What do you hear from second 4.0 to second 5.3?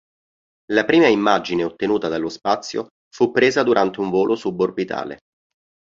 volo suborbitale.